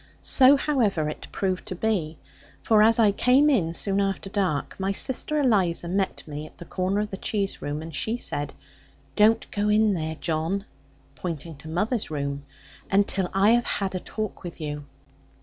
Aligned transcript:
So 0.23 0.57
however 0.57 1.09
it 1.09 1.27
proved 1.31 1.67
to 1.67 1.75
be; 1.75 2.17
for 2.63 2.81
as 2.81 2.97
I 2.97 3.11
came 3.11 3.51
in, 3.51 3.71
soon 3.71 4.01
after 4.01 4.31
dark, 4.31 4.75
my 4.79 4.91
sister 4.91 5.37
Eliza 5.37 5.87
met 5.87 6.23
me 6.27 6.47
at 6.47 6.57
the 6.57 6.65
corner 6.65 7.01
of 7.01 7.11
the 7.11 7.17
cheese 7.17 7.61
room, 7.61 7.83
and 7.83 7.93
she 7.93 8.17
said, 8.17 8.55
'Don't 9.15 9.51
go 9.51 9.69
in 9.69 9.93
there, 9.93 10.15
John,' 10.15 10.65
pointing 11.13 11.55
to 11.57 11.67
mother's 11.69 12.09
room; 12.09 12.47
'until 12.89 13.29
I 13.31 13.51
have 13.51 13.65
had 13.65 13.93
a 13.93 13.99
talk 13.99 14.41
with 14.41 14.59
you.' 14.59 14.85